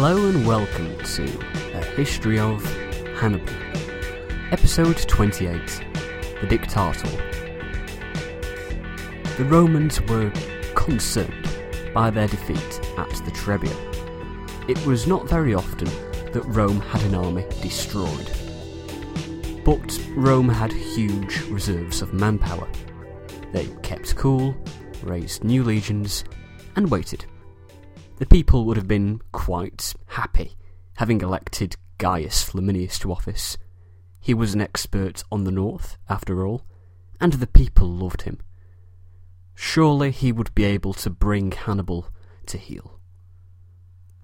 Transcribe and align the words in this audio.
Hello 0.00 0.28
and 0.28 0.46
welcome 0.46 0.96
to 0.96 1.24
A 1.74 1.84
History 1.96 2.38
of 2.38 2.64
Hannibal, 3.18 3.52
Episode 4.52 4.96
28 4.96 5.60
The 6.40 6.46
Dictator. 6.46 7.08
The 9.36 9.44
Romans 9.46 10.00
were 10.02 10.30
concerned 10.76 11.50
by 11.92 12.10
their 12.10 12.28
defeat 12.28 12.80
at 12.96 13.10
the 13.24 13.32
Trebia. 13.32 13.74
It 14.68 14.78
was 14.86 15.08
not 15.08 15.28
very 15.28 15.52
often 15.52 15.88
that 16.32 16.44
Rome 16.46 16.80
had 16.80 17.02
an 17.02 17.16
army 17.16 17.44
destroyed. 17.60 18.30
But 19.64 20.00
Rome 20.10 20.48
had 20.48 20.72
huge 20.72 21.40
reserves 21.46 22.02
of 22.02 22.14
manpower. 22.14 22.68
They 23.50 23.66
kept 23.82 24.14
cool, 24.14 24.56
raised 25.02 25.42
new 25.42 25.64
legions, 25.64 26.22
and 26.76 26.88
waited. 26.88 27.26
The 28.18 28.26
people 28.26 28.64
would 28.64 28.76
have 28.76 28.88
been 28.88 29.20
quite 29.30 29.94
happy 30.06 30.56
having 30.96 31.20
elected 31.20 31.76
Gaius 31.98 32.42
Flaminius 32.42 32.98
to 33.00 33.12
office. 33.12 33.56
He 34.20 34.34
was 34.34 34.54
an 34.54 34.60
expert 34.60 35.22
on 35.30 35.44
the 35.44 35.52
north, 35.52 35.96
after 36.08 36.44
all, 36.44 36.66
and 37.20 37.34
the 37.34 37.46
people 37.46 37.88
loved 37.88 38.22
him. 38.22 38.40
Surely 39.54 40.10
he 40.10 40.32
would 40.32 40.52
be 40.56 40.64
able 40.64 40.92
to 40.94 41.10
bring 41.10 41.52
Hannibal 41.52 42.08
to 42.46 42.58
heel. 42.58 42.98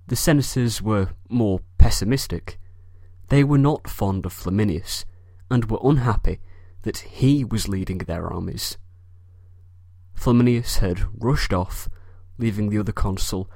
The 0.08 0.16
senators 0.16 0.82
were 0.82 1.10
more 1.28 1.60
pessimistic. 1.78 2.58
They 3.28 3.44
were 3.44 3.58
not 3.58 3.88
fond 3.88 4.26
of 4.26 4.32
Flaminius, 4.32 5.04
and 5.48 5.70
were 5.70 5.78
unhappy 5.84 6.40
that 6.82 6.98
he 6.98 7.44
was 7.44 7.68
leading 7.68 7.98
their 7.98 8.26
armies. 8.26 8.76
Flaminius 10.14 10.78
had 10.78 11.06
rushed 11.16 11.52
off, 11.52 11.88
leaving 12.38 12.70
the 12.70 12.78
other 12.78 12.92
consul, 12.92 13.48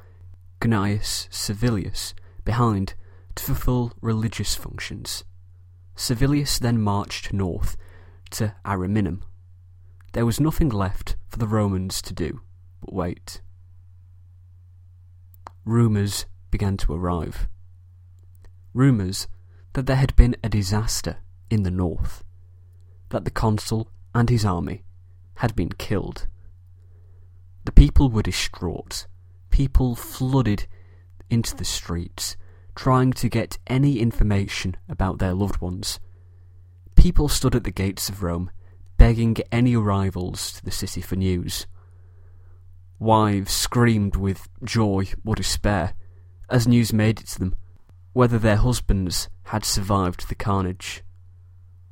Gnaeus 0.63 1.29
Servilius, 1.31 2.15
behind 2.45 2.95
to 3.35 3.45
fulfill 3.45 3.93
religious 4.01 4.55
functions. 4.55 5.25
Servilius 5.97 6.59
then 6.59 6.81
marched 6.81 7.33
north 7.33 7.77
to 8.31 8.55
Ariminum. 8.65 9.23
There 10.13 10.27
was 10.27 10.41
nothing 10.41 10.69
left 10.69 11.17
for 11.29 11.39
the 11.39 11.47
Romans 11.47 12.03
to 12.03 12.13
do 12.13 12.41
but 12.81 12.93
wait. 12.93 13.41
Rumours 15.65 16.27
began 16.51 16.77
to 16.79 16.95
arrive. 16.95 17.49
Rumours 18.73 19.29
that 19.75 19.87
there 19.87 19.97
had 19.97 20.17
been 20.17 20.37
a 20.43 20.49
disaster 20.49 21.19
in 21.51 21.63
the 21.63 21.71
north, 21.71 22.25
that 23.11 23.25
the 23.25 23.31
consul 23.31 23.91
and 24.15 24.31
his 24.31 24.45
army 24.45 24.85
had 25.37 25.55
been 25.55 25.71
killed. 25.71 26.27
The 27.65 27.73
people 27.73 28.11
were 28.11 28.23
distraught. 28.23 29.07
People 29.51 29.95
flooded 29.95 30.67
into 31.31 31.57
the 31.57 31.65
streets, 31.65 32.37
trying 32.75 33.13
to 33.13 33.29
get 33.29 33.59
any 33.67 33.99
information 33.99 34.77
about 34.89 35.19
their 35.19 35.35
loved 35.35 35.61
ones. 35.61 36.01
People 36.97 37.29
stood 37.29 37.55
at 37.55 37.65
the 37.65 37.71
gates 37.71 38.09
of 38.09 38.23
Rome, 38.23 38.51
begging 38.97 39.37
any 39.53 39.77
arrivals 39.77 40.53
to 40.53 40.65
the 40.65 40.71
city 40.71 41.01
for 41.01 41.17
news. 41.17 41.67
Wives 42.99 43.53
screamed 43.53 44.17
with 44.17 44.49
joy 44.65 45.07
or 45.25 45.35
despair 45.35 45.95
as 46.51 46.67
news 46.67 46.93
made 46.93 47.21
it 47.21 47.27
to 47.29 47.39
them 47.39 47.57
whether 48.13 48.39
their 48.39 48.57
husbands 48.57 49.29
had 49.45 49.65
survived 49.65 50.29
the 50.29 50.35
carnage. 50.35 51.05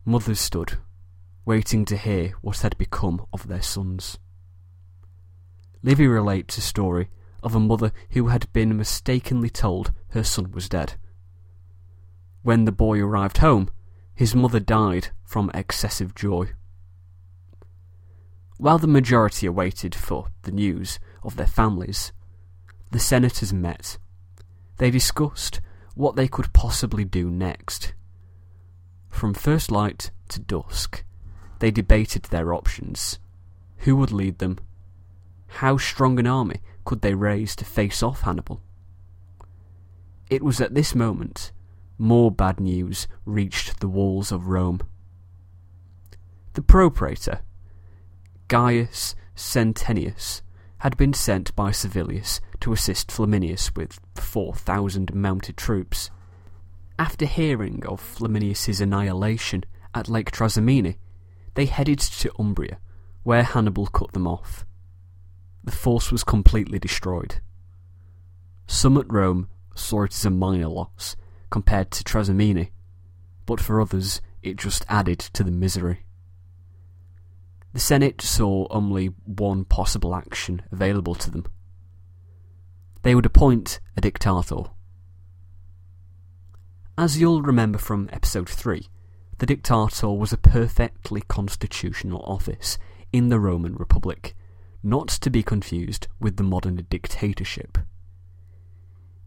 Mothers 0.05 0.41
stood, 0.41 0.79
waiting 1.45 1.85
to 1.85 1.97
hear 1.97 2.31
what 2.41 2.59
had 2.63 2.77
become 2.79 3.25
of 3.33 3.47
their 3.47 3.63
sons. 3.63 4.19
Livy 5.85 6.09
relates 6.09 6.59
a 6.59 6.61
story 6.61 7.09
of 7.47 7.55
a 7.55 7.61
mother 7.61 7.93
who 8.11 8.27
had 8.27 8.53
been 8.53 8.77
mistakenly 8.77 9.49
told 9.49 9.93
her 10.09 10.25
son 10.25 10.51
was 10.51 10.69
dead. 10.69 10.95
When 12.43 12.65
the 12.65 12.73
boy 12.73 12.99
arrived 12.99 13.39
home, 13.39 13.71
his 14.17 14.35
mother 14.35 14.59
died 14.59 15.11
from 15.23 15.53
excessive 15.55 16.13
joy. 16.17 16.51
While 18.59 18.79
the 18.79 18.89
majority 18.89 19.47
awaited 19.47 19.95
for 19.95 20.27
the 20.43 20.51
news 20.51 20.99
of 21.23 21.37
their 21.37 21.47
families, 21.47 22.11
the 22.91 22.99
senators 22.99 23.53
met. 23.53 23.97
They 24.79 24.91
discussed 24.91 25.61
what 25.95 26.17
they 26.17 26.27
could 26.27 26.53
possibly 26.53 27.05
do 27.05 27.31
next. 27.31 27.95
From 29.09 29.35
first 29.35 29.71
light 29.71 30.11
to 30.31 30.41
dusk, 30.41 31.05
they 31.61 31.71
debated 31.71 32.25
their 32.25 32.53
options. 32.53 33.21
Who 33.79 33.95
would 33.95 34.11
lead 34.11 34.39
them? 34.39 34.59
How 35.47 35.77
strong 35.77 36.19
an 36.19 36.27
army 36.27 36.61
could 36.87 37.03
they 37.03 37.15
raise 37.15 37.55
to 37.57 37.65
face 37.67 38.03
off 38.03 38.23
Hannibal? 38.23 38.63
It 40.31 40.43
was 40.43 40.61
at 40.61 40.75
this 40.75 40.95
moment 40.95 41.53
more 41.99 42.31
bad 42.31 42.61
news 42.61 43.09
reached 43.25 43.81
the 43.81 43.89
walls 43.89 44.31
of 44.31 44.47
Rome. 44.47 44.81
The 46.55 46.63
propraetor, 46.63 47.41
Gaius 48.49 49.15
Centenius, 49.35 50.43
had 50.79 50.97
been 50.97 51.13
sent 51.13 51.55
by 51.57 51.71
Servilius 51.71 52.41
to 52.61 52.73
assist 52.73 53.11
Flaminius 53.11 53.75
with 53.75 53.99
4,000 54.15 55.15
mounted 55.15 55.57
troops. 55.57 56.11
After 56.99 57.27
hearing 57.27 57.85
of 57.87 58.01
Flaminius's 58.01 58.81
annihilation 58.81 59.65
at 59.95 60.09
Lake 60.09 60.31
Trasimene, 60.31 60.97
they 61.55 61.67
headed 61.67 61.99
to 61.99 62.31
Umbria, 62.39 62.79
where 63.23 63.43
Hannibal 63.43 63.87
cut 63.87 64.13
them 64.13 64.27
off. 64.27 64.65
The 65.67 65.73
force 65.73 66.11
was 66.11 66.25
completely 66.25 66.79
destroyed. 66.79 67.41
Some 68.67 68.97
at 68.97 69.13
Rome 69.13 69.49
saw 69.75 70.05
it 70.05 70.15
as 70.15 70.25
a 70.25 70.31
minor 70.31 70.69
loss 70.69 71.17
compared 71.51 71.91
to 71.91 72.05
Trasimene, 72.05 72.71
but 73.45 73.61
for 73.61 73.81
others 73.81 74.23
it 74.43 74.57
just 74.57 74.87
added 74.89 75.19
to 75.19 75.45
the 75.45 75.51
misery. 75.51 76.07
The 77.73 77.81
Senate 77.81 78.23
saw 78.23 78.67
only 78.71 79.09
one 79.25 79.65
possible 79.65 80.15
action 80.15 80.63
available 80.73 81.15
to 81.17 81.31
them. 81.31 81.45
They 83.03 83.15
would 83.15 83.27
appoint 83.27 83.81
a 83.97 84.01
dictator. 84.01 84.63
As 86.97 87.21
you'll 87.21 87.43
remember 87.43 87.79
from 87.79 88.09
episode 88.13 88.49
3, 88.49 88.87
the 89.39 89.47
dictator 89.47 90.11
was 90.11 90.33
a 90.33 90.39
perfectly 90.39 91.21
constitutional 91.23 92.23
office 92.23 92.79
in 93.13 93.29
the 93.29 93.39
Roman 93.39 93.75
Republic, 93.75 94.35
not 94.87 95.09
to 95.09 95.31
be 95.31 95.43
confused 95.43 96.07
with 96.21 96.37
the 96.37 96.45
modern 96.45 96.77
dictatorship. 96.89 97.77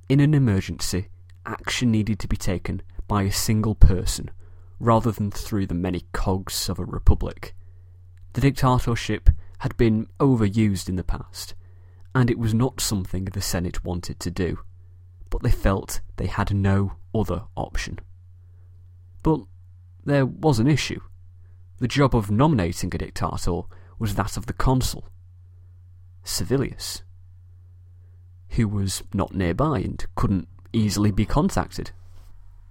In 0.07 0.21
an 0.21 0.33
emergency, 0.33 1.09
action 1.45 1.91
needed 1.91 2.17
to 2.19 2.29
be 2.29 2.37
taken 2.37 2.81
by 3.09 3.23
a 3.23 3.31
single 3.31 3.75
person 3.75 4.31
rather 4.79 5.11
than 5.11 5.29
through 5.29 5.67
the 5.67 5.73
many 5.73 6.05
cogs 6.13 6.69
of 6.69 6.79
a 6.79 6.85
republic. 6.85 7.53
The 8.33 8.41
dictatorship 8.41 9.29
had 9.57 9.75
been 9.75 10.07
overused 10.21 10.87
in 10.87 10.95
the 10.95 11.03
past, 11.03 11.55
and 12.15 12.31
it 12.31 12.39
was 12.39 12.53
not 12.53 12.79
something 12.79 13.25
the 13.25 13.41
Senate 13.41 13.83
wanted 13.83 14.21
to 14.21 14.31
do, 14.31 14.59
but 15.29 15.43
they 15.43 15.51
felt 15.51 15.99
they 16.15 16.27
had 16.27 16.55
no 16.55 16.93
other 17.13 17.43
option. 17.57 17.99
But 19.23 19.41
there 20.05 20.25
was 20.25 20.59
an 20.59 20.67
issue. 20.67 21.01
The 21.79 21.89
job 21.89 22.15
of 22.15 22.31
nominating 22.31 22.95
a 22.95 22.97
dictator 22.97 23.63
was 23.99 24.15
that 24.15 24.37
of 24.37 24.45
the 24.45 24.53
consul, 24.53 25.09
Servilius, 26.29 27.01
who 28.51 28.67
was 28.67 29.03
not 29.13 29.33
nearby 29.33 29.79
and 29.79 30.05
couldn't 30.15 30.47
easily 30.71 31.11
be 31.11 31.25
contacted. 31.25 31.91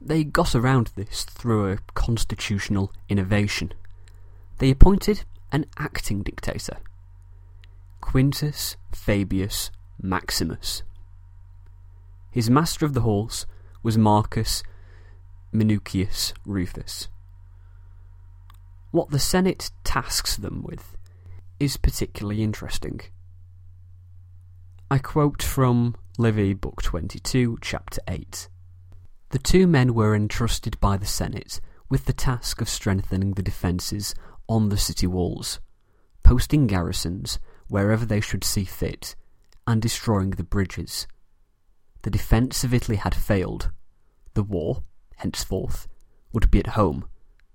They 0.00 0.24
got 0.24 0.54
around 0.54 0.92
this 0.94 1.24
through 1.24 1.72
a 1.72 1.78
constitutional 1.94 2.92
innovation. 3.08 3.74
They 4.58 4.70
appointed 4.70 5.24
an 5.50 5.66
acting 5.76 6.22
dictator, 6.22 6.78
Quintus 8.00 8.76
Fabius 8.92 9.70
Maximus. 10.00 10.82
His 12.30 12.48
master 12.48 12.86
of 12.86 12.94
the 12.94 13.00
horse 13.00 13.46
was 13.82 13.98
Marcus 13.98 14.62
Minucius 15.52 16.32
Rufus. 16.44 17.08
What 18.90 19.10
the 19.10 19.18
Senate 19.18 19.70
tasks 19.84 20.36
them 20.36 20.62
with 20.62 20.96
is 21.58 21.76
particularly 21.76 22.42
interesting. 22.42 23.00
I 24.90 24.96
quote 24.96 25.42
from 25.42 25.96
Livy, 26.16 26.54
Book 26.54 26.80
22, 26.80 27.58
Chapter 27.60 28.00
8. 28.08 28.48
The 29.28 29.38
two 29.38 29.66
men 29.66 29.92
were 29.92 30.14
entrusted 30.14 30.80
by 30.80 30.96
the 30.96 31.04
Senate 31.04 31.60
with 31.90 32.06
the 32.06 32.14
task 32.14 32.62
of 32.62 32.70
strengthening 32.70 33.32
the 33.32 33.42
defences 33.42 34.14
on 34.48 34.70
the 34.70 34.78
city 34.78 35.06
walls, 35.06 35.60
posting 36.22 36.66
garrisons 36.66 37.38
wherever 37.68 38.06
they 38.06 38.22
should 38.22 38.42
see 38.42 38.64
fit, 38.64 39.14
and 39.66 39.82
destroying 39.82 40.30
the 40.30 40.42
bridges. 40.42 41.06
The 42.00 42.10
defence 42.10 42.64
of 42.64 42.72
Italy 42.72 42.96
had 42.96 43.14
failed. 43.14 43.70
The 44.32 44.42
war, 44.42 44.84
henceforth, 45.16 45.86
would 46.32 46.50
be 46.50 46.60
at 46.60 46.68
home 46.68 47.06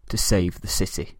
to 0.10 0.20
save 0.20 0.62
the 0.62 0.68
city. 0.68 1.18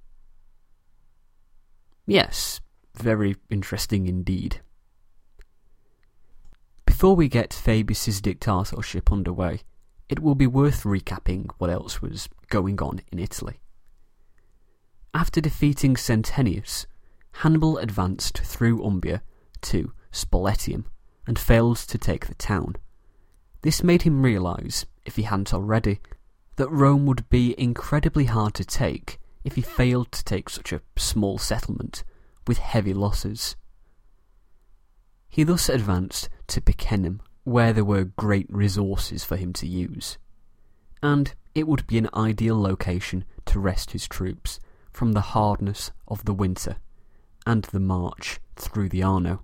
Yes, 2.06 2.62
very 2.94 3.36
interesting 3.50 4.06
indeed. 4.06 4.62
Before 6.94 7.16
we 7.16 7.28
get 7.28 7.50
Fabius's 7.50 8.22
dictatorship 8.22 9.12
underway, 9.12 9.62
it 10.10 10.20
will 10.20 10.36
be 10.36 10.46
worth 10.46 10.84
recapping 10.84 11.50
what 11.58 11.72
else 11.72 12.04
was 12.04 12.30
going 12.50 12.80
on 12.84 13.02
in 13.12 13.18
Italy. 13.18 13.60
After 15.12 15.42
defeating 15.42 15.96
Centenius, 15.96 16.86
Hannibal 17.42 17.80
advanced 17.80 18.38
through 18.38 18.86
Umbria 18.86 19.24
to 19.64 19.92
Spoletium 20.12 20.86
and 21.26 21.40
failed 21.40 21.78
to 21.78 21.98
take 21.98 22.28
the 22.28 22.36
town. 22.36 22.76
This 23.64 23.84
made 23.84 24.04
him 24.04 24.22
realise, 24.22 24.86
if 25.04 25.16
he 25.16 25.24
hadn't 25.24 25.52
already, 25.52 26.00
that 26.58 26.70
Rome 26.70 27.08
would 27.08 27.28
be 27.28 27.60
incredibly 27.60 28.26
hard 28.26 28.54
to 28.54 28.64
take 28.64 29.20
if 29.44 29.56
he 29.56 29.62
failed 29.62 30.12
to 30.12 30.24
take 30.24 30.48
such 30.48 30.72
a 30.72 30.82
small 30.96 31.40
settlement 31.40 32.04
with 32.46 32.60
heavy 32.60 32.94
losses. 32.94 33.56
He 35.34 35.44
thus 35.44 35.68
advanced 35.68 36.30
to 36.50 36.62
Picenum, 36.62 37.20
where 37.44 37.74
there 37.74 37.84
were 37.84 38.04
great 38.04 38.46
resources 38.54 39.24
for 39.24 39.36
him 39.36 39.52
to 39.54 39.66
use, 39.66 40.20
and 41.02 41.34
it 41.56 41.68
would 41.68 41.88
be 41.88 41.98
an 41.98 42.08
ideal 42.14 42.62
location 42.62 43.26
to 43.48 43.60
rest 43.60 43.92
his 43.94 44.08
troops 44.08 44.60
from 44.92 45.14
the 45.14 45.34
hardness 45.34 45.90
of 46.08 46.26
the 46.26 46.36
winter 46.36 46.76
and 47.48 47.64
the 47.64 47.80
march 47.80 48.40
through 48.58 48.90
the 48.90 49.02
Arno. 49.02 49.42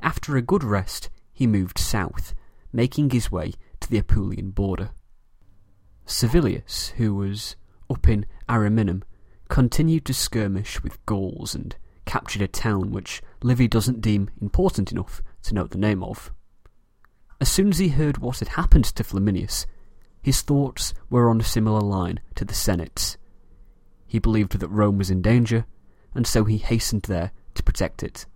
After 0.00 0.36
a 0.36 0.42
good 0.42 0.62
rest, 0.62 1.10
he 1.32 1.48
moved 1.48 1.76
south, 1.76 2.32
making 2.72 3.10
his 3.10 3.32
way 3.32 3.54
to 3.80 3.90
the 3.90 4.00
Apulian 4.00 4.54
border. 4.54 4.90
Servilius, 6.06 6.90
who 6.98 7.16
was 7.16 7.56
up 7.90 8.06
in 8.06 8.26
Ariminum, 8.48 9.02
continued 9.48 10.04
to 10.04 10.14
skirmish 10.14 10.84
with 10.84 11.04
Gauls 11.04 11.52
and 11.52 11.74
captured 12.04 12.42
a 12.42 12.48
town 12.48 12.90
which 12.90 13.22
Livy 13.42 13.68
doesn't 13.68 14.00
deem 14.00 14.30
important 14.40 14.92
enough 14.92 15.22
to 15.42 15.54
note 15.54 15.70
the 15.70 15.78
name 15.78 16.02
of. 16.02 16.32
As 17.40 17.48
soon 17.48 17.70
as 17.70 17.78
he 17.78 17.88
heard 17.88 18.18
what 18.18 18.38
had 18.38 18.48
happened 18.48 18.84
to 18.84 19.02
Flaminius, 19.02 19.66
his 20.22 20.42
thoughts 20.42 20.94
were 21.10 21.28
on 21.28 21.40
a 21.40 21.44
similar 21.44 21.80
line 21.80 22.20
to 22.36 22.44
the 22.44 22.54
Senate's. 22.54 23.16
He 24.06 24.18
believed 24.18 24.58
that 24.58 24.68
Rome 24.68 24.98
was 24.98 25.10
in 25.10 25.22
danger, 25.22 25.66
and 26.14 26.26
so 26.26 26.44
he 26.44 26.58
hastened 26.58 27.02
there 27.02 27.32
to 27.54 27.62
protect 27.62 28.02
it. 28.02 28.26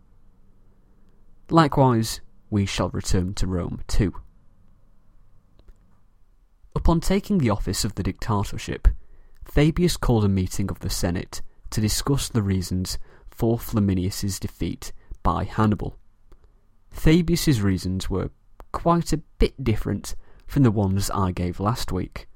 Likewise, 1.51 2.21
we 2.51 2.67
shall 2.67 2.89
return 2.91 3.35
to 3.35 3.47
Rome 3.47 3.83
too. 3.87 4.15
Upon 6.75 7.01
taking 7.01 7.39
the 7.39 7.51
office 7.51 7.85
of 7.85 7.95
the 7.95 8.03
dictatorship, 8.03 8.89
Fabius 9.45 9.97
called 9.97 10.25
a 10.25 10.29
meeting 10.29 10.71
of 10.71 10.81
the 10.81 10.91
Senate 10.91 11.41
to 11.71 11.81
discuss 11.81 12.29
the 12.29 12.43
reasons 12.43 12.99
for 13.37 13.59
Flaminius's 13.59 14.41
defeat 14.41 14.93
by 15.23 15.45
Hannibal. 15.45 15.99
Fabius's 16.91 17.61
reasons 17.61 18.09
were 18.09 18.31
quite 18.73 19.13
a 19.13 19.19
bit 19.39 19.63
different 19.63 20.15
from 20.47 20.63
the 20.63 20.71
ones 20.71 21.11
I 21.11 21.33
gave 21.33 21.61
last 21.61 21.93
week. 21.93 22.29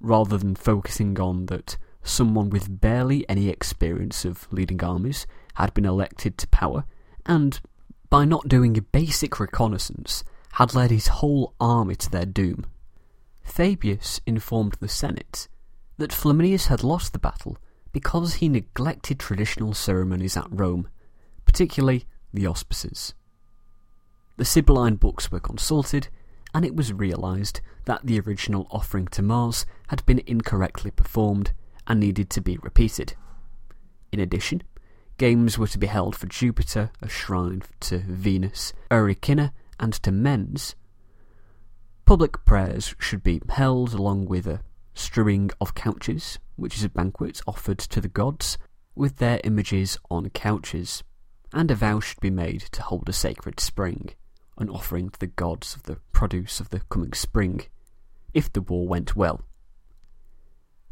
Rather 0.00 0.38
than 0.38 0.54
focusing 0.54 1.20
on 1.20 1.46
that 1.46 1.76
someone 2.02 2.50
with 2.50 2.80
barely 2.80 3.28
any 3.28 3.48
experience 3.48 4.24
of 4.24 4.50
leading 4.50 4.82
armies 4.82 5.26
had 5.54 5.74
been 5.74 5.84
elected 5.84 6.38
to 6.38 6.48
power, 6.48 6.84
and 7.26 7.60
by 8.08 8.24
not 8.24 8.48
doing 8.48 8.76
a 8.76 8.82
basic 8.82 9.38
reconnaissance, 9.38 10.24
had 10.52 10.74
led 10.74 10.90
his 10.90 11.08
whole 11.08 11.54
army 11.60 11.94
to 11.96 12.10
their 12.10 12.26
doom. 12.26 12.66
Fabius 13.42 14.20
informed 14.26 14.76
the 14.80 14.88
Senate 14.88 15.48
that 15.98 16.12
Flaminius 16.12 16.66
had 16.66 16.82
lost 16.82 17.12
the 17.12 17.18
battle 17.18 17.58
because 17.92 18.34
he 18.34 18.48
neglected 18.48 19.18
traditional 19.18 19.74
ceremonies 19.74 20.36
at 20.36 20.46
Rome, 20.50 20.88
particularly 21.44 22.06
the 22.32 22.46
auspices. 22.46 23.14
The 24.36 24.44
Sibylline 24.44 24.96
books 24.96 25.30
were 25.30 25.40
consulted, 25.40 26.08
and 26.54 26.64
it 26.64 26.74
was 26.74 26.92
realised 26.92 27.60
that 27.84 28.04
the 28.04 28.18
original 28.20 28.66
offering 28.70 29.06
to 29.08 29.22
Mars 29.22 29.66
had 29.88 30.04
been 30.06 30.22
incorrectly 30.26 30.90
performed 30.90 31.52
and 31.86 32.00
needed 32.00 32.30
to 32.30 32.40
be 32.40 32.58
repeated. 32.62 33.14
In 34.10 34.20
addition, 34.20 34.62
games 35.18 35.58
were 35.58 35.66
to 35.68 35.78
be 35.78 35.86
held 35.86 36.16
for 36.16 36.26
Jupiter, 36.26 36.90
a 37.00 37.08
shrine 37.08 37.62
to 37.80 37.98
Venus, 37.98 38.72
Erycina, 38.90 39.52
and 39.78 39.92
to 39.94 40.12
Mens. 40.12 40.74
Public 42.04 42.44
prayers 42.44 42.94
should 42.98 43.22
be 43.22 43.40
held 43.48 43.94
along 43.94 44.26
with 44.26 44.46
a 44.46 44.60
strewing 44.94 45.50
of 45.60 45.74
couches, 45.74 46.38
which 46.56 46.76
is 46.76 46.84
a 46.84 46.88
banquet 46.88 47.40
offered 47.46 47.78
to 47.78 48.00
the 48.00 48.08
gods, 48.08 48.58
with 48.94 49.16
their 49.16 49.40
images 49.44 49.98
on 50.10 50.28
couches, 50.30 51.02
and 51.52 51.70
a 51.70 51.74
vow 51.74 52.00
should 52.00 52.20
be 52.20 52.30
made 52.30 52.60
to 52.72 52.82
hold 52.82 53.08
a 53.08 53.12
sacred 53.12 53.60
spring, 53.60 54.10
an 54.58 54.68
offering 54.68 55.10
to 55.10 55.18
the 55.18 55.26
gods 55.26 55.74
of 55.74 55.84
the 55.84 55.96
produce 56.12 56.60
of 56.60 56.70
the 56.70 56.80
coming 56.90 57.12
spring, 57.12 57.62
if 58.34 58.52
the 58.52 58.60
war 58.60 58.86
went 58.86 59.16
well. 59.16 59.42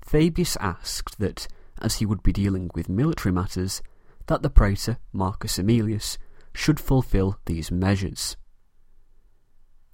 Fabius 0.03 0.57
asked 0.61 1.19
that, 1.19 1.47
as 1.81 1.97
he 1.97 2.07
would 2.07 2.23
be 2.23 2.33
dealing 2.33 2.71
with 2.75 2.89
military 2.89 3.33
matters, 3.33 3.83
that 4.27 4.43
the 4.43 4.51
praetor, 4.51 4.99
Marcus 5.13 5.59
Aemilius, 5.59 6.19
should 6.53 6.81
fulfil 6.81 7.39
these 7.47 7.71
measures. 7.71 8.37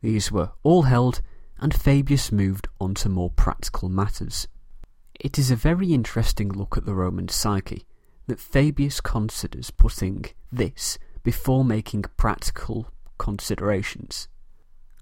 These 0.01 0.31
were 0.31 0.53
all 0.63 0.83
held, 0.83 1.21
and 1.59 1.73
Fabius 1.73 2.31
moved 2.31 2.69
on 2.81 2.95
to 2.95 3.09
more 3.09 3.31
practical 3.31 3.89
matters. 3.89 4.47
It 5.19 5.39
is 5.39 5.51
a 5.51 5.57
very 5.57 5.93
interesting 5.93 6.51
look 6.51 6.77
at 6.77 6.85
the 6.85 6.95
Roman 6.95 7.29
psyche 7.29 7.87
that 8.27 8.41
Fabius 8.41 9.01
considers 9.01 9.71
putting 9.71 10.27
this 10.53 10.99
before 11.23 11.65
making 11.65 12.05
practical 12.17 12.89
considerations, 13.19 14.29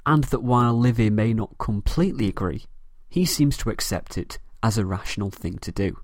and 0.06 0.24
that 0.24 0.42
while 0.42 0.78
Livy 0.78 1.10
may 1.10 1.32
not 1.34 1.58
completely 1.58 2.28
agree, 2.28 2.64
he 3.08 3.24
seems 3.24 3.56
to 3.58 3.70
accept 3.70 4.16
it 4.16 4.38
as 4.62 4.78
a 4.78 4.86
rational 4.86 5.30
thing 5.30 5.58
to 5.58 5.72
do. 5.72 5.98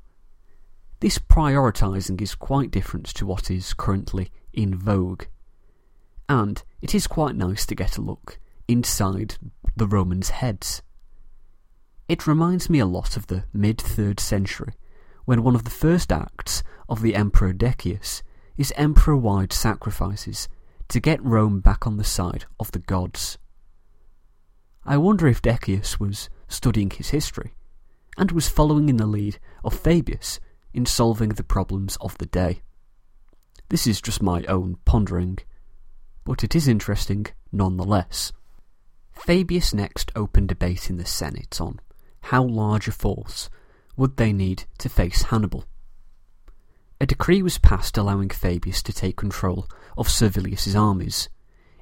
This 1.01 1.19
prioritising 1.19 2.21
is 2.21 2.35
quite 2.35 2.71
different 2.71 3.07
to 3.07 3.25
what 3.25 3.51
is 3.51 3.73
currently 3.73 4.31
in 4.53 4.77
vogue, 4.77 5.25
and 6.29 6.63
it 6.83 6.95
is 6.95 7.07
quite 7.07 7.37
nice 7.37 7.65
to 7.67 7.75
get 7.75 7.97
a 7.97 8.03
look 8.03 8.39
inside 8.71 9.37
the 9.75 9.87
Romans' 9.87 10.31
heads. 10.31 10.83
It 12.09 12.27
reminds 12.27 12.71
me 12.71 12.79
a 12.79 12.87
lot 12.87 13.17
of 13.17 13.27
the 13.27 13.45
mid 13.53 13.79
3rd 13.79 14.21
century, 14.21 14.75
when 15.25 15.43
one 15.43 15.55
of 15.55 15.65
the 15.65 15.71
first 15.71 16.13
acts 16.13 16.63
of 16.89 17.03
the 17.03 17.15
Emperor 17.15 17.53
Decius 17.53 18.23
is 18.57 18.73
emperor 18.77 19.17
wide 19.17 19.53
sacrifices 19.53 20.49
to 20.89 21.01
get 21.01 21.25
Rome 21.25 21.61
back 21.61 21.87
on 21.87 21.97
the 21.97 22.05
side 22.05 22.45
of 22.59 22.71
the 22.73 22.79
gods. 22.79 23.39
I 24.85 24.97
wonder 24.97 25.27
if 25.27 25.43
Decius 25.43 25.99
was 25.99 26.29
studying 26.49 26.91
his 26.91 27.11
history 27.11 27.55
and 28.17 28.31
was 28.33 28.49
following 28.49 28.89
in 28.89 28.99
the 28.99 29.07
lead 29.07 29.39
of 29.65 29.75
Fabius 29.75 30.41
in 30.73 30.87
solving 30.87 31.31
the 31.31 31.45
problems 31.45 31.97
of 32.01 32.19
the 32.19 32.27
day. 32.27 32.63
This 33.69 33.87
is 33.87 34.01
just 34.01 34.23
my 34.23 34.43
own 34.45 34.79
pondering, 34.85 35.39
but 36.25 36.45
it 36.45 36.55
is 36.55 36.69
interesting 36.69 37.27
nonetheless. 37.53 38.33
Fabius 39.27 39.75
next 39.75 40.11
opened 40.17 40.49
debate 40.49 40.89
in 40.89 40.97
the 40.97 41.05
Senate 41.05 41.61
on 41.61 41.79
how 42.23 42.43
large 42.43 42.89
a 42.89 42.93
force 42.93 43.51
would 43.97 44.17
they 44.17 44.33
need 44.33 44.65
to 44.79 44.89
face 44.89 45.25
Hannibal. 45.25 45.67
A 47.01 47.07
decree 47.07 47.43
was 47.43 47.59
passed 47.59 47.99
allowing 47.99 48.31
Fabius 48.31 48.83
to 48.83 48.93
take 48.93 49.17
control 49.17 49.67
of 49.97 50.09
Servilius's 50.09 50.75
armies. 50.75 51.29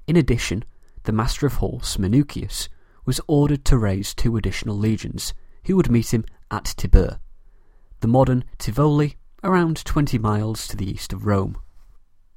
In 0.06 0.16
addition, 0.16 0.64
the 1.04 1.12
master 1.12 1.46
of 1.46 1.54
horse, 1.54 1.96
Minucius, 1.96 2.68
was 3.04 3.20
ordered 3.28 3.64
to 3.66 3.78
raise 3.78 4.14
two 4.14 4.36
additional 4.36 4.76
legions 4.76 5.32
who 5.66 5.76
would 5.76 5.90
meet 5.90 6.12
him 6.12 6.24
at 6.50 6.74
Tibur, 6.76 7.20
the 8.00 8.08
modern 8.08 8.44
Tivoli, 8.58 9.16
around 9.44 9.84
20 9.84 10.18
miles 10.18 10.66
to 10.66 10.76
the 10.76 10.90
east 10.90 11.12
of 11.12 11.24
Rome. 11.24 11.56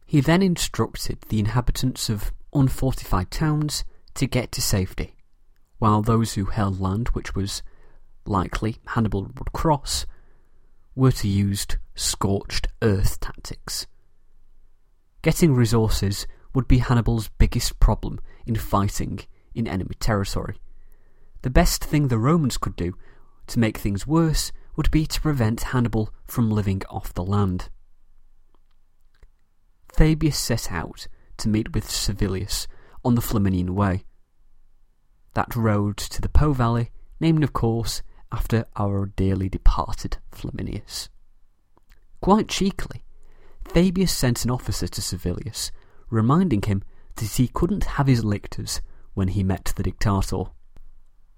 He 0.05 0.21
then 0.21 0.43
instructed 0.43 1.21
the 1.29 1.39
inhabitants 1.39 2.09
of 2.09 2.31
unfortified 2.53 3.31
towns 3.31 3.83
to 4.15 4.27
get 4.27 4.51
to 4.53 4.61
safety, 4.61 5.15
while 5.79 6.01
those 6.01 6.33
who 6.33 6.45
held 6.45 6.79
land 6.79 7.09
which 7.09 7.35
was 7.35 7.63
likely 8.25 8.77
Hannibal 8.87 9.23
would 9.23 9.51
cross 9.53 10.05
were 10.95 11.11
to 11.11 11.27
use 11.27 11.65
scorched 11.95 12.67
earth 12.81 13.19
tactics. 13.19 13.87
Getting 15.21 15.53
resources 15.53 16.27
would 16.53 16.67
be 16.67 16.79
Hannibal's 16.79 17.29
biggest 17.37 17.79
problem 17.79 18.19
in 18.45 18.55
fighting 18.55 19.19
in 19.53 19.67
enemy 19.67 19.95
territory. 19.99 20.57
The 21.43 21.49
best 21.49 21.83
thing 21.83 22.07
the 22.07 22.17
Romans 22.17 22.57
could 22.57 22.75
do 22.75 22.93
to 23.47 23.59
make 23.59 23.77
things 23.77 24.05
worse 24.05 24.51
would 24.75 24.91
be 24.91 25.05
to 25.05 25.21
prevent 25.21 25.61
Hannibal 25.61 26.13
from 26.25 26.49
living 26.49 26.81
off 26.89 27.13
the 27.13 27.23
land. 27.23 27.69
Fabius 29.93 30.37
set 30.37 30.71
out 30.71 31.07
to 31.37 31.49
meet 31.49 31.73
with 31.73 31.89
Servilius 31.89 32.67
on 33.03 33.15
the 33.15 33.21
Flaminian 33.21 33.71
Way. 33.71 34.05
That 35.33 35.55
road 35.55 35.97
to 35.97 36.21
the 36.21 36.29
Po 36.29 36.53
Valley, 36.53 36.91
named 37.19 37.43
of 37.43 37.53
course 37.53 38.01
after 38.31 38.65
our 38.77 39.07
dearly 39.07 39.49
departed 39.49 40.17
Flaminius. 40.31 41.09
Quite 42.21 42.47
cheekily, 42.47 43.03
Fabius 43.65 44.11
sent 44.11 44.43
an 44.43 44.51
officer 44.51 44.87
to 44.87 45.01
Servilius, 45.01 45.71
reminding 46.09 46.61
him 46.63 46.83
that 47.15 47.31
he 47.31 47.47
couldn't 47.47 47.83
have 47.83 48.07
his 48.07 48.23
lictors 48.23 48.81
when 49.13 49.29
he 49.29 49.43
met 49.43 49.73
the 49.75 49.83
dictator. 49.83 50.43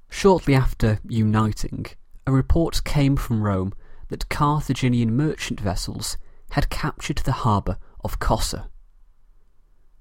Shortly 0.10 0.56
after 0.56 1.00
uniting, 1.08 1.86
a 2.26 2.32
report 2.32 2.84
came 2.84 3.16
from 3.16 3.44
Rome 3.44 3.74
that 4.10 4.30
Carthaginian 4.30 5.16
merchant 5.16 5.60
vessels 5.60 6.18
had 6.52 6.70
captured 6.70 7.20
the 7.20 7.32
harbour 7.32 7.78
of 8.04 8.20
Cossa. 8.20 8.68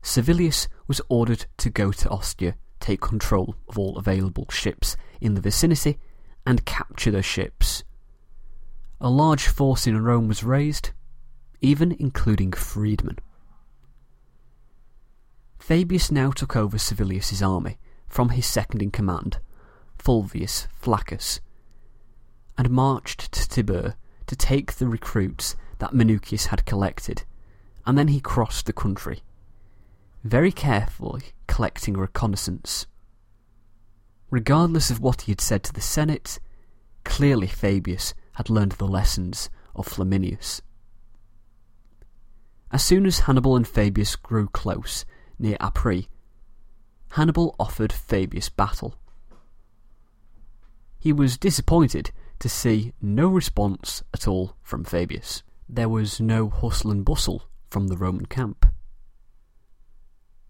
Servilius 0.03 0.69
was 0.89 1.01
ordered 1.09 1.47
to 1.59 1.71
go 1.71 1.93
to 1.93 2.09
Ostia, 2.11 2.57
take 2.81 3.01
control 3.01 3.55
of 3.69 3.79
all 3.79 3.97
available 3.97 4.47
ships 4.51 4.97
in 5.21 5.35
the 5.35 5.41
vicinity, 5.41 5.99
and 6.45 6.67
capture 6.67 7.13
the 7.13 7.23
ships. 7.23 7.85
A 9.01 9.09
large 9.09 9.47
force 9.47 9.87
in 9.87 10.03
Rome 10.03 10.29
was 10.29 10.45
raised, 10.45 10.91
even 11.61 11.97
including 11.99 12.53
freedmen. 12.53 13.19
Fabius 15.61 16.11
now 16.11 16.33
took 16.33 16.57
over 16.57 16.77
Servilius's 16.77 17.43
army 17.43 17.79
from 18.09 18.31
his 18.31 18.47
second 18.47 18.83
in 18.83 18.91
command, 18.91 19.39
Fulvius 19.97 20.67
Flaccus, 20.73 21.41
and 22.59 22.69
marched 22.69 23.31
to 23.33 23.49
Tibur 23.49 23.95
to 24.27 24.37
take 24.37 24.75
the 24.75 24.89
recruits 24.89 25.55
that 25.79 25.95
Minucius 25.95 26.47
had 26.47 26.67
collected, 26.67 27.23
and 27.87 27.97
then 27.97 28.09
he 28.09 28.21
crossed 28.21 28.67
the 28.67 28.73
country, 28.73 29.23
very 30.23 30.53
carefully 30.53 31.23
collecting 31.47 31.95
reconnaissance. 31.95 32.87
Regardless 34.31 34.91
of 34.91 35.01
what 35.01 35.23
he 35.23 35.33
had 35.33 35.41
said 35.41 35.63
to 35.65 35.73
the 35.73 35.81
Senate, 35.81 36.39
clearly 37.05 37.47
Fabius 37.47 38.15
had 38.35 38.49
learned 38.49 38.73
the 38.73 38.87
lessons 38.87 39.51
of 39.75 39.87
Flaminius. 39.87 40.63
As 42.71 42.83
soon 42.83 43.05
as 43.05 43.21
Hannibal 43.21 43.57
and 43.57 43.69
Fabius 43.69 44.17
grew 44.17 44.49
close, 44.49 45.05
near 45.39 45.57
Arpi, 45.59 46.07
Hannibal 47.11 47.55
offered 47.61 47.93
Fabius 47.93 48.49
battle. 48.49 48.95
He 50.99 51.13
was 51.13 51.37
disappointed 51.37 52.13
to 52.39 52.49
see 52.49 52.95
no 53.03 53.29
response 53.29 54.03
at 54.15 54.27
all 54.27 54.57
from 54.63 54.85
Fabius. 54.85 55.43
There 55.69 55.89
was 55.89 56.21
no 56.21 56.49
hustle 56.49 56.91
and 56.91 57.05
bustle 57.05 57.43
from 57.69 57.89
the 57.89 57.97
Roman 57.97 58.27
camp. 58.27 58.72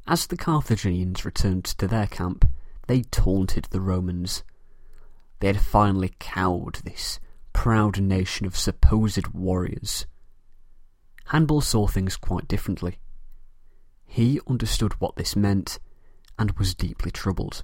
As 0.06 0.26
the 0.26 0.36
Carthaginians 0.36 1.24
returned 1.24 1.64
to 1.64 1.86
their 1.86 2.06
camp, 2.06 2.50
they 2.86 3.02
taunted 3.02 3.66
the 3.66 3.80
Romans. 3.80 4.42
They 5.40 5.46
had 5.46 5.60
finally 5.60 6.12
cowed 6.18 6.80
this 6.84 7.20
proud 7.52 8.00
nation 8.00 8.46
of 8.46 8.56
supposed 8.56 9.28
warriors. 9.28 10.06
Hannibal 11.26 11.60
saw 11.60 11.86
things 11.86 12.16
quite 12.16 12.48
differently. 12.48 12.98
He 14.04 14.40
understood 14.48 14.94
what 14.94 15.16
this 15.16 15.36
meant 15.36 15.78
and 16.38 16.50
was 16.52 16.74
deeply 16.74 17.10
troubled. 17.10 17.62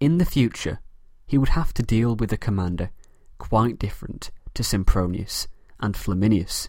In 0.00 0.18
the 0.18 0.24
future, 0.24 0.80
he 1.26 1.36
would 1.36 1.50
have 1.50 1.74
to 1.74 1.82
deal 1.82 2.14
with 2.14 2.32
a 2.32 2.36
commander 2.36 2.90
quite 3.38 3.78
different 3.78 4.30
to 4.54 4.62
Sempronius 4.62 5.48
and 5.80 5.96
Flaminius. 5.96 6.68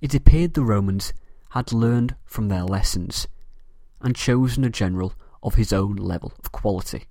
It 0.00 0.14
appeared 0.14 0.54
the 0.54 0.64
Romans 0.64 1.12
had 1.52 1.72
learned 1.72 2.14
from 2.24 2.48
their 2.48 2.64
lessons 2.64 3.26
and 4.00 4.16
chosen 4.16 4.64
a 4.64 4.70
general 4.70 5.14
of 5.42 5.54
his 5.54 5.72
own 5.72 5.96
level 5.96 6.32
of 6.38 6.52
quality. 6.52 7.06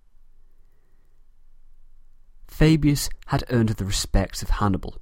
Fabius 2.48 3.10
had 3.28 3.44
earned 3.50 3.70
the 3.70 3.86
respect 3.86 4.44
of 4.44 4.50
Hannibal 4.50 4.96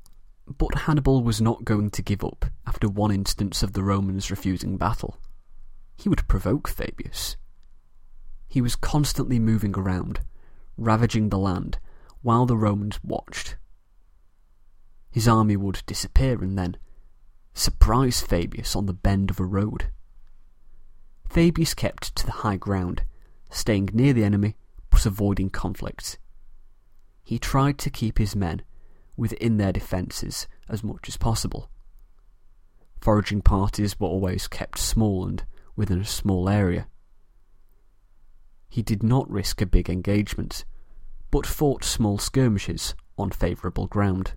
but 0.57 0.79
Hannibal 0.79 1.23
was 1.23 1.39
not 1.39 1.63
going 1.63 1.91
to 1.91 2.01
give 2.01 2.23
up 2.23 2.45
after 2.65 2.89
one 2.89 3.11
instance 3.11 3.61
of 3.61 3.73
the 3.73 3.83
Romans 3.83 4.31
refusing 4.31 4.77
battle. 4.77 5.17
He 5.95 6.09
would 6.09 6.27
provoke 6.27 6.67
Fabius. 6.67 7.37
He 8.47 8.61
was 8.61 8.75
constantly 8.75 9.37
moving 9.37 9.75
around, 9.77 10.21
ravaging 10.75 11.29
the 11.29 11.37
land, 11.37 11.77
while 12.21 12.45
the 12.47 12.57
Romans 12.57 12.99
watched. 13.03 13.57
His 15.11 15.27
army 15.27 15.55
would 15.55 15.83
disappear 15.85 16.41
and 16.41 16.57
then 16.57 16.77
surprise 17.53 18.21
Fabius 18.21 18.75
on 18.75 18.85
the 18.85 18.93
bend 18.93 19.29
of 19.29 19.39
a 19.39 19.45
road. 19.45 19.89
Fabius 21.29 21.73
kept 21.73 22.15
to 22.15 22.25
the 22.25 22.31
high 22.43 22.57
ground, 22.57 23.03
staying 23.49 23.89
near 23.93 24.13
the 24.13 24.23
enemy 24.23 24.55
but 24.89 25.05
avoiding 25.05 25.49
conflict. 25.49 26.17
He 27.23 27.37
tried 27.37 27.77
to 27.79 27.89
keep 27.89 28.17
his 28.17 28.35
men 28.35 28.63
within 29.15 29.57
their 29.57 29.71
defences 29.71 30.47
as 30.67 30.83
much 30.83 31.07
as 31.07 31.17
possible. 31.17 31.69
Foraging 33.01 33.41
parties 33.41 33.99
were 33.99 34.07
always 34.07 34.47
kept 34.47 34.77
small 34.77 35.27
and 35.27 35.43
within 35.75 36.01
a 36.01 36.05
small 36.05 36.49
area. 36.49 36.87
He 38.67 38.81
did 38.81 39.03
not 39.03 39.29
risk 39.29 39.61
a 39.61 39.65
big 39.65 39.89
engagement, 39.89 40.65
but 41.31 41.45
fought 41.45 41.83
small 41.83 42.17
skirmishes 42.17 42.95
on 43.17 43.31
favourable 43.31 43.87
ground. 43.87 44.33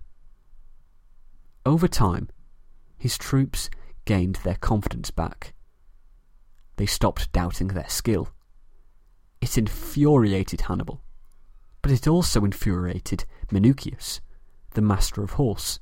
Over 1.65 1.87
time, 1.87 2.29
his 3.03 3.17
troops 3.17 3.69
gained 4.05 4.37
their 4.45 4.55
confidence 4.55 5.11
back. 5.11 5.53
They 6.77 6.85
stopped 6.85 7.29
doubting 7.33 7.67
their 7.67 7.89
skill. 7.89 8.29
It 9.41 9.57
infuriated 9.57 10.61
Hannibal, 10.61 11.01
but 11.81 11.91
it 11.91 12.07
also 12.07 12.45
infuriated 12.45 13.25
Minucius, 13.51 14.21
the 14.71 14.81
master 14.81 15.21
of 15.21 15.31
horse. 15.31 15.81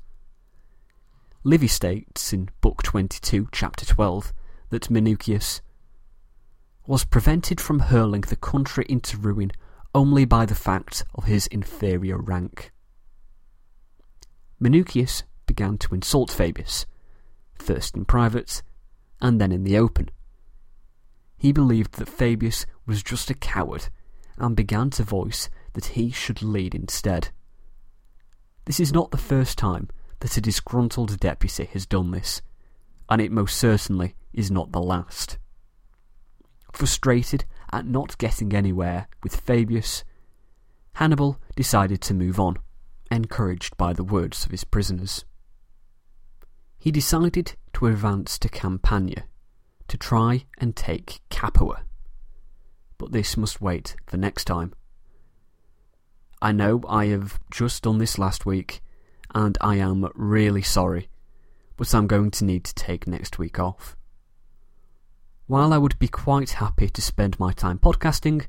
Livy 1.43 1.67
states 1.67 2.33
in 2.33 2.49
Book 2.59 2.81
22, 2.81 3.49
Chapter 3.51 3.85
12, 3.85 4.33
that 4.71 4.89
Minucius 4.89 5.61
was 6.87 7.05
prevented 7.05 7.61
from 7.61 7.81
hurling 7.81 8.21
the 8.21 8.35
country 8.35 8.83
into 8.89 9.15
ruin 9.15 9.51
only 9.93 10.25
by 10.25 10.47
the 10.47 10.55
fact 10.55 11.05
of 11.13 11.25
his 11.25 11.45
inferior 11.45 12.17
rank. 12.17 12.71
Minucius 14.59 15.21
began 15.45 15.77
to 15.77 15.93
insult 15.93 16.31
Fabius, 16.31 16.87
first 17.61 17.95
in 17.95 18.05
private 18.05 18.61
and 19.21 19.39
then 19.39 19.51
in 19.51 19.63
the 19.63 19.77
open. 19.77 20.09
He 21.37 21.51
believed 21.51 21.93
that 21.93 22.09
Fabius 22.09 22.65
was 22.85 23.03
just 23.03 23.29
a 23.29 23.33
coward 23.33 23.89
and 24.37 24.55
began 24.55 24.89
to 24.91 25.03
voice 25.03 25.49
that 25.73 25.85
he 25.85 26.11
should 26.11 26.41
lead 26.41 26.75
instead. 26.75 27.29
This 28.65 28.79
is 28.79 28.93
not 28.93 29.11
the 29.11 29.17
first 29.17 29.57
time 29.57 29.89
that 30.19 30.37
a 30.37 30.41
disgruntled 30.41 31.19
deputy 31.19 31.65
has 31.65 31.85
done 31.85 32.11
this, 32.11 32.41
and 33.09 33.21
it 33.21 33.31
most 33.31 33.57
certainly 33.57 34.15
is 34.33 34.51
not 34.51 34.71
the 34.71 34.81
last. 34.81 35.37
Frustrated 36.71 37.45
at 37.71 37.85
not 37.85 38.17
getting 38.17 38.53
anywhere 38.53 39.07
with 39.23 39.35
Fabius, 39.35 40.03
Hannibal 40.93 41.39
decided 41.55 42.01
to 42.01 42.13
move 42.13 42.39
on, 42.39 42.57
encouraged 43.09 43.75
by 43.77 43.93
the 43.93 44.03
words 44.03 44.45
of 44.45 44.51
his 44.51 44.63
prisoners. 44.63 45.25
He 46.81 46.91
decided 46.91 47.53
to 47.73 47.85
advance 47.85 48.39
to 48.39 48.49
Campania 48.49 49.25
to 49.87 49.97
try 49.97 50.45
and 50.57 50.75
take 50.75 51.21
Capua. 51.29 51.83
But 52.97 53.11
this 53.11 53.37
must 53.37 53.61
wait 53.61 53.95
for 54.07 54.17
next 54.17 54.45
time. 54.45 54.73
I 56.41 56.51
know 56.51 56.81
I 56.89 57.05
have 57.05 57.39
just 57.51 57.83
done 57.83 57.99
this 57.99 58.17
last 58.17 58.47
week, 58.47 58.81
and 59.35 59.59
I 59.61 59.75
am 59.75 60.09
really 60.15 60.63
sorry, 60.63 61.07
but 61.77 61.93
I'm 61.93 62.07
going 62.07 62.31
to 62.31 62.45
need 62.45 62.63
to 62.63 62.73
take 62.73 63.05
next 63.05 63.37
week 63.37 63.59
off. 63.59 63.95
While 65.45 65.73
I 65.73 65.77
would 65.77 65.99
be 65.99 66.07
quite 66.07 66.49
happy 66.49 66.89
to 66.89 67.01
spend 67.01 67.39
my 67.39 67.53
time 67.53 67.77
podcasting, 67.77 68.47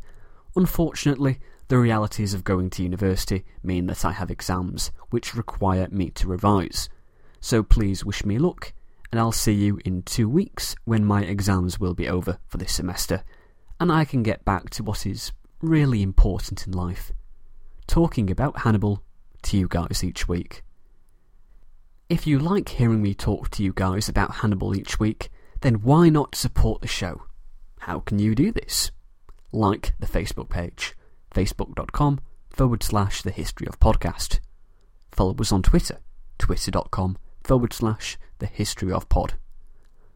unfortunately, 0.57 1.39
the 1.69 1.77
realities 1.77 2.33
of 2.33 2.45
going 2.45 2.71
to 2.71 2.83
university 2.83 3.45
mean 3.63 3.89
that 3.89 4.07
I 4.07 4.13
have 4.13 4.31
exams 4.31 4.91
which 5.11 5.35
require 5.35 5.87
me 5.91 6.09
to 6.13 6.29
revise. 6.29 6.89
So 7.43 7.63
please 7.63 8.07
wish 8.07 8.25
me 8.25 8.39
luck, 8.39 8.73
and 9.11 9.21
I'll 9.21 9.33
see 9.33 9.53
you 9.53 9.79
in 9.85 10.03
two 10.05 10.31
weeks 10.31 10.75
when 10.87 11.05
my 11.05 11.23
exams 11.23 11.79
will 11.79 11.93
be 11.93 12.09
over 12.09 12.39
for 12.49 12.57
this 12.57 12.73
semester, 12.73 13.23
and 13.79 13.93
I 13.93 14.07
can 14.07 14.23
get 14.23 14.47
back 14.47 14.71
to 14.71 14.83
what 14.83 15.05
is 15.05 15.33
really 15.61 16.01
important 16.01 16.67
in 16.67 16.73
life 16.73 17.13
talking 17.87 18.31
about 18.31 18.61
Hannibal 18.61 19.03
to 19.43 19.59
you 19.59 19.69
guys 19.69 20.03
each 20.03 20.27
week. 20.27 20.63
If 22.09 22.27
you 22.27 22.39
like 22.39 22.69
hearing 22.71 23.03
me 23.03 23.13
talk 23.13 23.51
to 23.51 23.63
you 23.63 23.73
guys 23.75 24.09
about 24.09 24.37
Hannibal 24.37 24.75
each 24.75 24.99
week, 24.99 25.31
then 25.61 25.83
why 25.83 26.09
not 26.09 26.35
support 26.35 26.81
the 26.81 26.89
show? 26.89 27.25
How 27.81 28.01
can 28.01 28.19
you 28.19 28.35
do 28.35 28.53
this? 28.53 28.91
Like 29.53 29.93
the 29.99 30.07
Facebook 30.07 30.49
page, 30.49 30.95
facebook.com 31.35 32.21
forward 32.49 32.83
slash 32.83 33.21
the 33.21 33.31
history 33.31 33.67
of 33.67 33.79
podcast. 33.79 34.41
Follow 35.11 35.35
us 35.37 35.53
on 35.53 35.63
Twitter, 35.63 35.99
twitter.com 36.39 37.19
forward 37.45 37.73
slash 37.73 38.19
the 38.39 38.47
history 38.47 38.93
of 38.93 39.09
pod. 39.09 39.35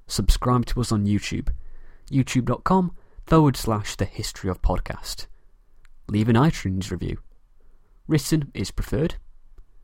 Subscribe 0.07 0.67
to 0.67 0.81
us 0.81 0.93
on 0.93 1.07
YouTube, 1.07 1.49
youtube.com 2.11 2.93
forward 3.27 3.57
slash 3.57 3.97
the 3.97 4.05
history 4.05 4.51
of 4.51 4.63
podcast. 4.63 5.27
Leave 6.09 6.29
an 6.29 6.37
iTunes 6.37 6.91
review 6.91 7.19
Written 8.09 8.51
is 8.55 8.71
preferred. 8.71 9.17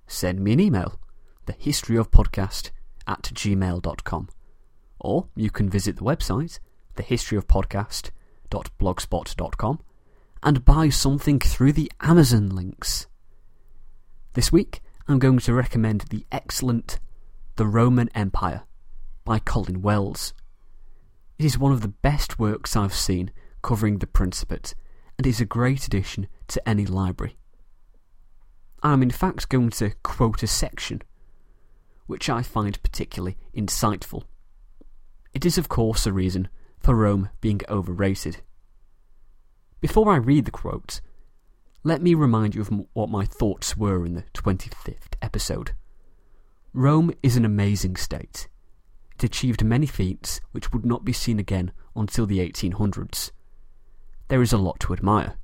Send 0.06 0.38
me 0.40 0.52
an 0.52 0.60
email, 0.60 1.00
thehistoryofpodcast 1.46 2.70
at 3.06 3.22
gmail.com. 3.22 4.28
Or 5.00 5.28
you 5.34 5.50
can 5.50 5.68
visit 5.68 5.96
the 5.96 6.04
website, 6.04 6.60
thehistoryofpodcast.blogspot.com 6.94 9.80
and 10.44 10.64
buy 10.64 10.88
something 10.88 11.38
through 11.40 11.72
the 11.72 11.90
Amazon 12.00 12.50
links. 12.50 13.08
This 14.34 14.52
week, 14.52 14.80
I'm 15.08 15.18
going 15.18 15.40
to 15.40 15.52
recommend 15.52 16.02
the 16.02 16.24
excellent 16.30 17.00
The 17.56 17.66
Roman 17.66 18.08
Empire 18.14 18.62
by 19.26 19.38
Colin 19.38 19.82
Wells. 19.82 20.32
It 21.38 21.44
is 21.44 21.58
one 21.58 21.70
of 21.70 21.82
the 21.82 21.88
best 21.88 22.38
works 22.38 22.74
I've 22.74 22.94
seen 22.94 23.30
covering 23.60 23.98
the 23.98 24.06
Principate 24.06 24.74
and 25.18 25.26
is 25.26 25.38
a 25.38 25.44
great 25.44 25.84
addition 25.84 26.28
to 26.48 26.66
any 26.66 26.86
library. 26.86 27.36
I'm 28.82 29.02
in 29.02 29.10
fact 29.10 29.50
going 29.50 29.68
to 29.70 29.90
quote 30.02 30.42
a 30.42 30.46
section 30.46 31.02
which 32.06 32.30
I 32.30 32.40
find 32.40 32.82
particularly 32.82 33.36
insightful. 33.54 34.22
It 35.34 35.44
is, 35.44 35.58
of 35.58 35.68
course, 35.68 36.06
a 36.06 36.12
reason 36.12 36.48
for 36.78 36.94
Rome 36.94 37.28
being 37.42 37.60
overrated. 37.68 38.38
Before 39.82 40.10
I 40.10 40.16
read 40.16 40.46
the 40.46 40.50
quote, 40.50 41.02
let 41.84 42.00
me 42.00 42.14
remind 42.14 42.54
you 42.54 42.62
of 42.62 42.70
what 42.94 43.10
my 43.10 43.26
thoughts 43.26 43.76
were 43.76 44.06
in 44.06 44.14
the 44.14 44.24
25th 44.32 45.16
episode. 45.20 45.72
Rome 46.74 47.12
is 47.22 47.36
an 47.36 47.44
amazing 47.44 47.96
state. 47.96 48.48
It 49.16 49.24
achieved 49.24 49.62
many 49.62 49.86
feats 49.86 50.40
which 50.52 50.72
would 50.72 50.86
not 50.86 51.04
be 51.04 51.12
seen 51.12 51.38
again 51.38 51.72
until 51.94 52.24
the 52.24 52.38
1800s. 52.38 53.30
There 54.28 54.40
is 54.40 54.54
a 54.54 54.58
lot 54.58 54.80
to 54.80 54.94
admire. 54.94 55.34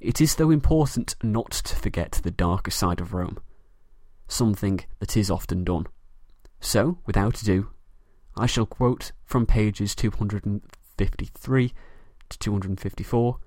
It 0.00 0.20
is, 0.22 0.36
though, 0.36 0.50
important 0.50 1.14
not 1.22 1.50
to 1.50 1.76
forget 1.76 2.12
the 2.22 2.30
darker 2.30 2.70
side 2.70 3.00
of 3.00 3.12
Rome, 3.12 3.38
something 4.28 4.80
that 4.98 5.14
is 5.14 5.30
often 5.30 5.62
done. 5.62 5.86
So, 6.58 6.98
without 7.04 7.42
ado, 7.42 7.68
I 8.34 8.46
shall 8.46 8.64
quote 8.64 9.12
from 9.24 9.44
pages 9.44 9.94
253 9.94 11.72
to 12.30 12.38
254 12.38 13.38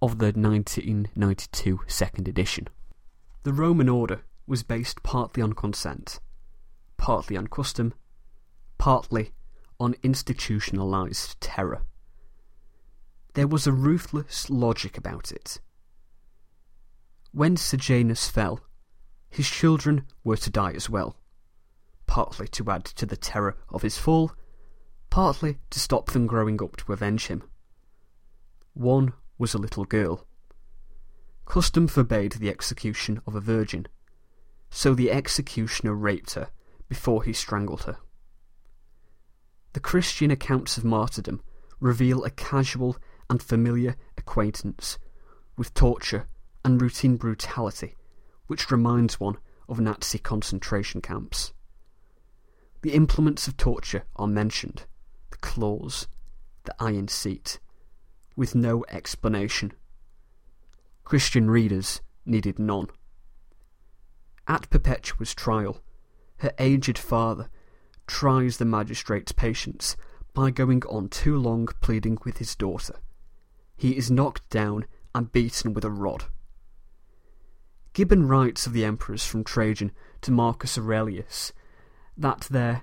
of 0.00 0.18
the 0.18 0.26
1992 0.26 1.80
second 1.88 2.28
edition. 2.28 2.68
The 3.42 3.52
Roman 3.52 3.88
order 3.88 4.22
was 4.46 4.62
based 4.62 5.02
partly 5.02 5.42
on 5.42 5.52
consent, 5.52 6.20
partly 6.96 7.36
on 7.36 7.46
custom, 7.46 7.94
partly 8.78 9.32
on 9.78 9.94
institutionalized 10.02 11.40
terror. 11.40 11.82
There 13.34 13.46
was 13.46 13.66
a 13.66 13.72
ruthless 13.72 14.48
logic 14.48 14.96
about 14.96 15.30
it. 15.32 15.60
When 17.32 17.56
Sejanus 17.56 18.28
fell, 18.28 18.60
his 19.28 19.48
children 19.50 20.06
were 20.24 20.38
to 20.38 20.50
die 20.50 20.72
as 20.72 20.88
well, 20.88 21.16
partly 22.06 22.48
to 22.48 22.70
add 22.70 22.84
to 22.86 23.04
the 23.04 23.16
terror 23.16 23.56
of 23.68 23.82
his 23.82 23.98
fall, 23.98 24.32
partly 25.10 25.58
to 25.70 25.80
stop 25.80 26.10
them 26.12 26.26
growing 26.26 26.62
up 26.62 26.76
to 26.76 26.92
avenge 26.92 27.26
him. 27.26 27.42
One 28.72 29.12
was 29.36 29.52
a 29.52 29.58
little 29.58 29.84
girl. 29.84 30.26
Custom 31.44 31.86
forbade 31.88 32.32
the 32.32 32.48
execution 32.48 33.20
of 33.26 33.34
a 33.34 33.40
virgin, 33.40 33.86
so 34.70 34.94
the 34.94 35.10
executioner 35.10 35.94
raped 35.94 36.34
her 36.34 36.50
before 36.88 37.22
he 37.22 37.32
strangled 37.32 37.84
her. 37.84 37.98
The 39.72 39.80
Christian 39.80 40.30
accounts 40.30 40.76
of 40.78 40.84
martyrdom 40.84 41.42
reveal 41.80 42.24
a 42.24 42.30
casual 42.30 42.96
and 43.28 43.42
familiar 43.42 43.96
acquaintance 44.16 44.98
with 45.56 45.74
torture 45.74 46.28
and 46.64 46.80
routine 46.80 47.16
brutality 47.16 47.96
which 48.46 48.70
reminds 48.70 49.20
one 49.20 49.38
of 49.68 49.80
Nazi 49.80 50.18
concentration 50.18 51.00
camps. 51.00 51.52
The 52.82 52.92
implements 52.92 53.48
of 53.48 53.56
torture 53.56 54.04
are 54.16 54.26
mentioned 54.26 54.84
the 55.30 55.36
claws, 55.38 56.06
the 56.64 56.74
iron 56.78 57.08
seat, 57.08 57.58
with 58.36 58.54
no 58.54 58.84
explanation. 58.88 59.72
Christian 61.04 61.50
readers 61.50 62.00
needed 62.24 62.58
none. 62.58 62.88
At 64.48 64.70
Perpetua's 64.70 65.34
trial, 65.34 65.82
her 66.38 66.52
aged 66.58 66.98
father 66.98 67.48
tries 68.06 68.58
the 68.58 68.64
magistrate's 68.64 69.32
patience 69.32 69.96
by 70.34 70.50
going 70.50 70.82
on 70.84 71.08
too 71.08 71.36
long 71.36 71.66
pleading 71.80 72.18
with 72.24 72.38
his 72.38 72.54
daughter. 72.54 72.96
He 73.76 73.96
is 73.96 74.10
knocked 74.10 74.48
down 74.50 74.86
and 75.14 75.32
beaten 75.32 75.72
with 75.72 75.84
a 75.84 75.90
rod. 75.90 76.26
Gibbon 77.92 78.28
writes 78.28 78.66
of 78.66 78.74
the 78.74 78.84
emperors 78.84 79.24
from 79.26 79.42
Trajan 79.42 79.90
to 80.20 80.30
Marcus 80.30 80.76
Aurelius 80.76 81.52
that 82.16 82.42
their 82.42 82.82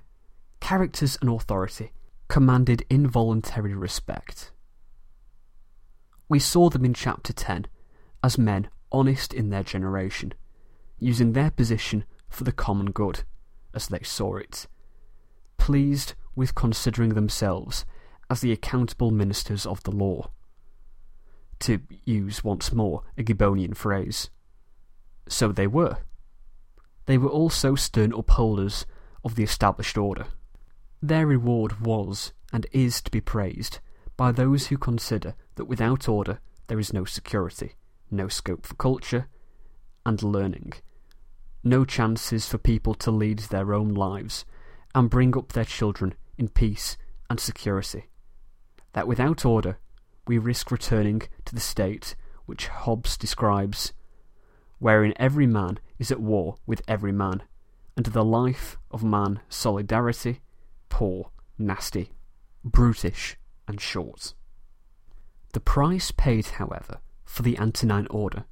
characters 0.60 1.18
and 1.22 1.30
authority 1.30 1.92
commanded 2.28 2.86
involuntary 2.90 3.76
respect. 3.76 4.52
We 6.28 6.40
saw 6.40 6.70
them 6.70 6.84
in 6.84 6.96
chapter 6.96 7.32
10 7.32 7.68
as 8.24 8.38
men 8.38 8.70
honest 8.92 9.34
in 9.34 9.50
their 9.50 9.64
generation, 9.64 10.34
using 11.04 11.34
their 11.34 11.52
position 11.52 12.06
for 12.30 12.44
the 12.44 12.52
common 12.52 12.92
good, 12.92 13.24
as 13.74 13.88
they 13.88 14.02
saw 14.04 14.38
it, 14.38 14.68
pleased 15.58 16.14
with 16.36 16.56
considering 16.56 17.14
themselves 17.14 17.86
as 18.30 18.42
the 18.42 18.52
accountable 18.52 19.12
ministers 19.12 19.66
of 19.66 19.84
the 19.84 19.92
law. 19.92 20.30
To 21.60 21.80
use 22.06 22.44
once 22.44 22.72
more 22.74 23.04
a 23.18 23.24
Gibbonian 23.24 23.74
phrase. 23.74 24.30
So 25.28 25.52
they 25.52 25.68
were. 25.68 25.98
They 27.06 27.18
were 27.18 27.30
also 27.30 27.76
stern 27.76 28.14
upholders 28.14 28.86
of 29.24 29.36
the 29.36 29.44
established 29.44 29.98
order. 29.98 30.26
Their 31.02 31.28
reward 31.28 31.82
was, 31.82 32.34
and 32.52 32.66
is 32.72 33.02
to 33.02 33.12
be 33.12 33.22
praised, 33.22 33.80
by 34.16 34.32
those 34.32 34.68
who 34.68 34.78
consider 34.78 35.36
that 35.56 35.66
without 35.66 36.08
order 36.08 36.40
there 36.68 36.80
is 36.80 36.94
no 36.94 37.06
security, 37.06 37.74
no 38.10 38.28
scope 38.28 38.66
for 38.66 38.76
culture 38.76 39.28
and 40.06 40.22
learning, 40.22 40.74
no 41.64 41.86
chances 41.86 42.48
for 42.48 42.58
people 42.58 42.94
to 42.96 43.12
lead 43.12 43.40
their 43.40 43.74
own 43.74 43.94
lives 43.94 44.46
and 44.94 45.10
bring 45.10 45.38
up 45.38 45.54
their 45.54 45.66
children 45.66 46.14
in 46.38 46.48
peace 46.50 46.98
and 47.30 47.40
security. 47.40 48.10
That 48.94 49.08
without 49.08 49.46
order 49.46 49.78
we 50.28 50.38
risk 50.38 50.72
returning 50.72 51.24
to 51.46 51.56
the 51.56 51.62
state 51.62 52.16
which 52.46 52.68
Hobbes 52.68 53.18
describes 53.18 53.94
wherein 54.84 55.14
every 55.16 55.48
man 55.48 55.80
is 55.98 56.12
at 56.12 56.20
war 56.20 56.58
with 56.66 56.82
every 56.90 57.14
man, 57.14 57.42
and 57.96 58.06
the 58.08 58.26
life 58.26 58.78
of 58.92 59.02
man 59.02 59.40
solidarity, 59.48 60.42
poor, 60.90 61.32
nasty, 61.58 62.12
brutish, 62.66 63.38
and 63.66 63.80
short. 63.80 64.34
The 65.54 65.62
price 65.62 66.12
paid, 66.12 66.46
however, 66.48 67.00
for 67.24 67.44
the 67.44 67.58
Antonine 67.58 68.08
Order, 68.10 68.44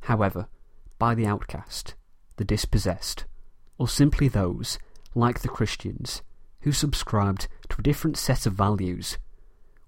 however, 0.00 0.48
by 0.98 1.14
the 1.14 1.26
outcast, 1.26 1.94
the 2.36 2.44
dispossessed, 2.44 3.24
or 3.78 3.88
simply 3.88 4.28
those, 4.28 4.78
like 5.14 5.40
the 5.40 5.48
Christians, 5.48 6.22
who 6.60 6.72
subscribed 6.72 7.48
to 7.68 7.76
a 7.78 7.82
different 7.82 8.16
set 8.16 8.46
of 8.46 8.52
values, 8.52 9.18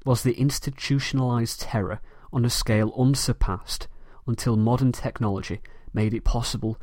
was 0.04 0.22
the 0.22 0.38
institutionalized 0.38 1.60
terror 1.60 2.00
on 2.32 2.44
a 2.44 2.50
scale 2.50 2.94
unsurpassed 2.98 3.88
until 4.26 4.56
modern 4.56 4.92
technology 4.92 5.60
made 5.92 6.14
it 6.14 6.24
possible 6.24 6.78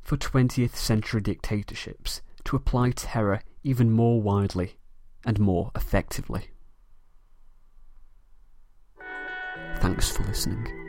for 0.00 0.16
20th 0.16 0.76
century 0.76 1.20
dictatorships 1.20 2.22
to 2.44 2.56
apply 2.56 2.90
terror 2.90 3.40
even 3.62 3.90
more 3.90 4.20
widely 4.20 4.76
and 5.24 5.38
more 5.38 5.70
effectively. 5.74 6.48
Thanks 9.76 10.10
for 10.10 10.22
listening. 10.24 10.81